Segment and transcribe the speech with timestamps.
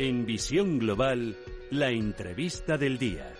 [0.00, 1.36] En Visión Global,
[1.72, 3.34] la entrevista del día.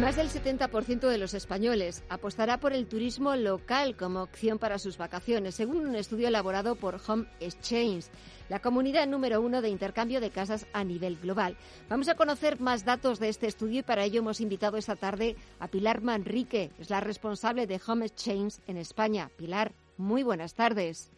[0.00, 4.96] Más del 70% de los españoles apostará por el turismo local como opción para sus
[4.96, 8.06] vacaciones, según un estudio elaborado por Home Exchange,
[8.48, 11.58] la comunidad número uno de intercambio de casas a nivel global.
[11.90, 15.36] Vamos a conocer más datos de este estudio y para ello hemos invitado esta tarde
[15.58, 19.30] a Pilar Manrique, es la responsable de Home Exchange en España.
[19.36, 21.12] Pilar, muy buenas tardes.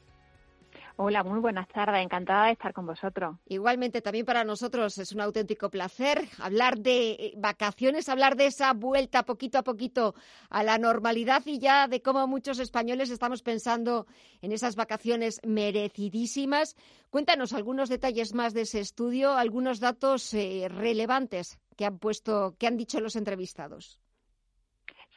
[0.97, 2.05] Hola, muy buenas tardes.
[2.05, 3.37] Encantada de estar con vosotros.
[3.47, 8.73] Igualmente, también para nosotros es un auténtico placer hablar de eh, vacaciones, hablar de esa
[8.75, 10.15] vuelta poquito a poquito
[10.51, 14.07] a la normalidad y ya de cómo muchos españoles estamos pensando
[14.41, 16.77] en esas vacaciones merecidísimas.
[17.11, 22.69] Cuéntanos algunos detalles más de ese estudio, algunos datos eh, relevantes que han puesto, que
[22.69, 23.99] han dicho los entrevistados.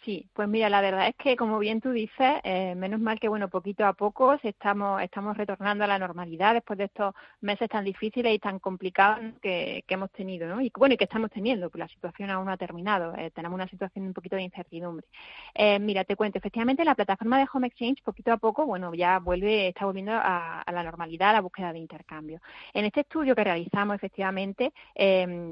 [0.08, 3.28] Sí, pues mira, la verdad es que como bien tú dices, eh, menos mal que
[3.28, 7.84] bueno, poquito a poco estamos, estamos retornando a la normalidad después de estos meses tan
[7.84, 10.62] difíciles y tan complicados que, hemos tenido, ¿no?
[10.62, 13.56] Y bueno, y que estamos teniendo, que la situación aún no ha terminado, eh, tenemos
[13.56, 15.06] una situación un poquito de incertidumbre.
[15.54, 19.20] Eh, mira, te cuento, efectivamente la plataforma de Home Exchange poquito a poco, bueno, ya
[19.20, 22.40] vuelve, está volviendo a, la normalidad, a la búsqueda de intercambio.
[22.74, 24.72] En este estudio que realizamos, efectivamente,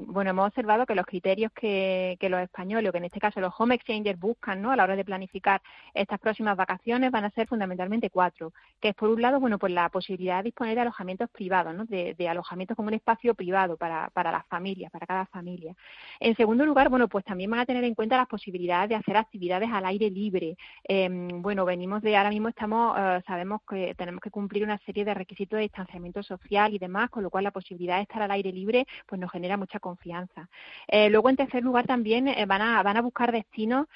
[0.06, 3.38] bueno, hemos observado que los criterios que, que los españoles, o que en este caso
[3.38, 5.60] los Home Exchangers buscan a la hora de planificar
[5.94, 9.72] estas próximas vacaciones van a ser fundamentalmente cuatro, que es por un lado, bueno, pues
[9.72, 14.30] la posibilidad de disponer de alojamientos privados, de, alojamientos como un espacio privado para, para
[14.30, 15.74] las familias, para cada familia.
[16.20, 19.16] En segundo lugar, bueno, pues también van a tener en cuenta las posibilidades de hacer
[19.16, 20.56] actividades al aire libre.
[20.84, 25.04] Em, bueno, venimos de, ahora mismo estamos, eh, sabemos que tenemos que cumplir una serie
[25.04, 28.30] de requisitos de distanciamiento social y demás, con lo cual la posibilidad de estar al
[28.30, 30.48] aire libre, pues nos genera mucha confianza.
[30.88, 33.86] Eh, luego, en tercer lugar, también eh, van, a, van a buscar destinos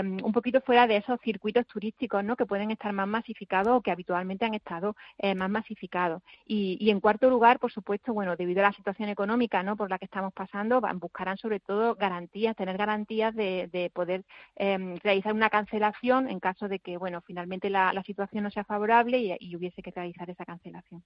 [0.00, 2.36] Em, un poquito fuera de esos circuitos turísticos, ¿no?
[2.36, 6.22] Que pueden estar más masificados o que habitualmente han estado eh, más masificados.
[6.46, 9.76] Y, en cuarto lugar, por supuesto, bueno, debido a la situación económica, ¿no?
[9.76, 14.24] Por la que estamos pasando, buscarán sobre todo garantías, tener garantías de, poder
[14.56, 19.36] em, realizar una cancelación en caso de que, bueno, finalmente la, situación no sea favorable
[19.38, 21.02] y, hubiese que realizar esa cancelación.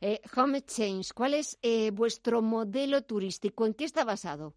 [0.00, 3.66] Eh, Home Change, ¿cuál es eh, vuestro modelo turístico?
[3.66, 4.54] ¿En qué está basado?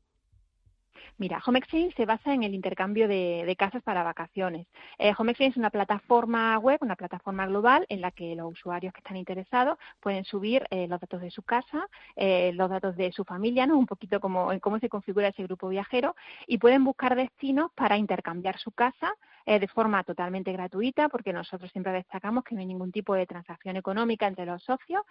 [1.17, 4.67] Mira, Home Exchange se basa en el intercambio de, casas para vacaciones.
[4.97, 8.91] Eh, Home Exchange es una plataforma web, una plataforma global en la que los usuarios
[8.91, 11.87] que están interesados pueden subir eh, los datos de su casa,
[12.17, 13.77] eh, los datos de su familia, ¿no?
[13.77, 16.17] un poquito como en cómo se configura ese grupo viajero
[16.47, 19.13] y pueden buscar destinos para intercambiar su casa
[19.45, 23.77] de forma totalmente gratuita, porque nosotros siempre destacamos que no hay ningún tipo de transacción
[23.77, 25.03] económica entre los socios,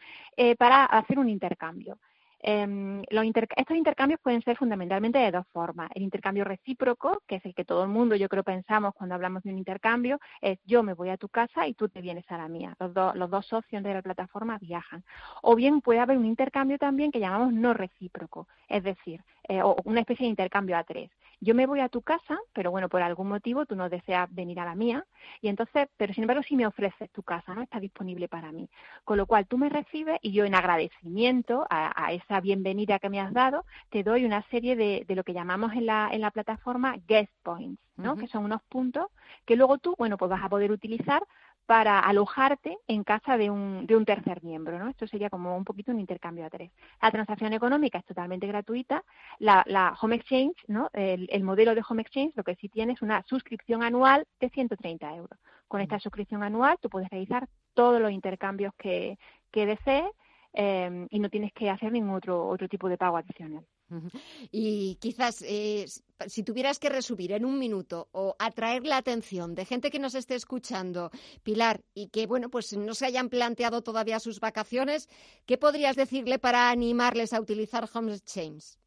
[0.58, 1.98] para hacer un intercambio.
[2.46, 3.02] Eh,
[3.56, 5.90] estos intercambios pueden ser fundamentalmente de dos formas.
[5.94, 9.42] El intercambio recíproco, que es el que todo el mundo yo creo pensamos cuando hablamos
[9.44, 12.36] de un intercambio, es yo me voy a tu casa y tú te vienes a
[12.36, 12.76] la mía.
[12.78, 15.02] Los, los dos socios de la plataforma viajan.
[15.40, 19.76] O bien puede haber un intercambio también que llamamos no recíproco, es decir, eh, o
[19.84, 21.10] una especie de intercambio a tres
[21.40, 24.60] yo me voy a tu casa, pero bueno, por algún motivo tú no deseas venir
[24.60, 25.06] a la mía,
[25.40, 27.62] y entonces, pero sin embargo si me ofreces tu casa, ¿no?
[27.62, 28.68] Está disponible para mí.
[29.04, 33.20] Con lo cual tú me recibes y yo en agradecimiento a, esa bienvenida que me
[33.20, 36.30] has dado, te doy una serie de, de lo que llamamos en la, en la
[36.30, 38.16] plataforma guest points, ¿no?
[38.16, 39.06] Que son unos puntos
[39.44, 41.22] que luego tú, bueno, pues vas a poder utilizar
[41.66, 44.78] para alojarte en casa de un, de un tercer miembro.
[44.78, 44.88] ¿no?
[44.88, 46.70] Esto sería como un poquito un intercambio a tres.
[47.00, 49.04] La transacción económica es totalmente gratuita.
[49.38, 50.90] La, la Home Exchange, ¿no?
[50.92, 54.50] El, el, modelo de Home Exchange, lo que sí tiene es una suscripción anual de
[54.50, 55.38] 130 euros.
[55.68, 59.18] Con esta suscripción anual tú puedes realizar todos los intercambios que,
[59.50, 60.10] que desees
[60.52, 63.64] eh, y no tienes que hacer ningún otro, otro tipo de pago adicional.
[64.50, 65.86] Y quizás, eh,
[66.26, 70.14] si tuvieras que resumir en un minuto o atraer la atención de gente que nos
[70.14, 71.10] esté escuchando,
[71.42, 75.08] Pilar, y que, bueno, pues no se hayan planteado todavía sus vacaciones,
[75.46, 78.78] ¿qué podrías decirle para animarles a utilizar Home Exchange?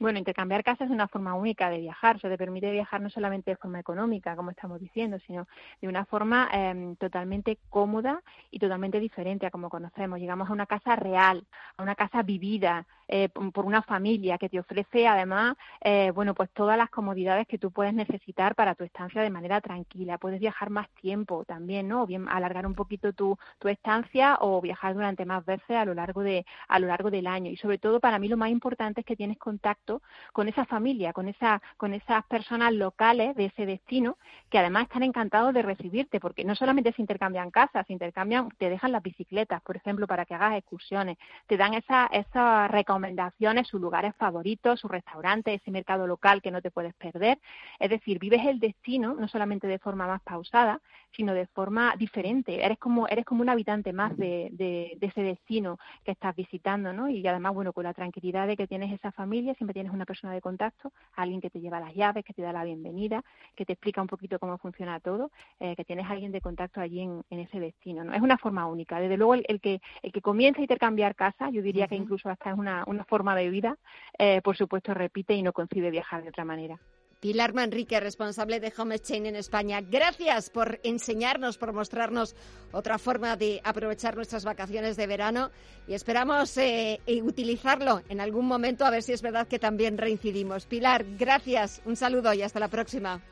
[0.00, 3.52] Bueno, intercambiar casas es una forma única de viajar, se te permite viajar no solamente
[3.52, 5.46] de forma económica, como estamos diciendo, sino
[5.80, 8.20] de una forma em, totalmente cómoda
[8.50, 10.18] y totalmente diferente a como conocemos.
[10.18, 11.46] Llegamos a una casa real,
[11.76, 16.50] a una casa vivida, eh, por una familia que te ofrece además, eh, bueno, pues
[16.50, 20.18] todas las comodidades que tú puedes necesitar para tu estancia de manera tranquila.
[20.18, 22.02] Puedes viajar más tiempo también, ¿no?
[22.02, 25.94] O bien alargar un poquito tu, tu estancia o viajar durante más veces a lo
[25.94, 27.50] largo de a lo largo del año.
[27.50, 30.02] Y sobre todo para mí lo más importante es que tienes contacto
[30.32, 34.16] con esa familia, con esa con esas personas locales de ese destino
[34.50, 38.70] que además están encantados de recibirte, porque no solamente se intercambian casas, se intercambian, te
[38.70, 43.80] dejan las bicicletas, por ejemplo, para que hagas excursiones, te dan esas esas recomendaciones, sus
[43.80, 47.38] lugares favoritos, sus restaurantes, ese mercado local que no te puedes perder.
[47.80, 50.80] Es decir, vives el destino no solamente de forma más pausada,
[51.16, 52.64] sino de forma diferente.
[52.64, 57.08] Eres como eres como un habitante más de, de, ese destino que estás visitando, ¿no?
[57.08, 60.32] Y además, bueno, con la tranquilidad de que tienes esa familia, siempre tienes una persona
[60.32, 63.22] de contacto, alguien que te lleva las llaves, que te da la bienvenida,
[63.54, 65.30] que te explica un poquito cómo funciona todo,
[65.60, 68.14] eh, que tienes alguien de contacto allí en, ese destino, ¿no?
[68.14, 68.98] Es una forma única.
[69.00, 72.50] Desde luego, el, que el que comienza a intercambiar casa, yo diría que incluso hasta
[72.50, 73.76] es una, una forma de vida,
[74.18, 76.78] eh, por supuesto repite y no concibe viajar de otra manera.
[77.24, 79.80] Pilar Manrique, responsable de Home Chain en España.
[79.80, 82.36] Gracias por enseñarnos, por mostrarnos
[82.70, 85.50] otra forma de aprovechar nuestras vacaciones de verano
[85.88, 90.66] y esperamos eh, utilizarlo en algún momento a ver si es verdad que también reincidimos.
[90.66, 93.22] Pilar, gracias, un saludo y hasta la próxima.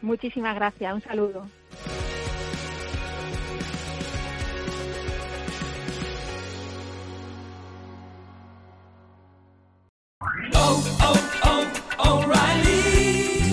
[0.00, 1.46] Muchísimas gracias, un saludo.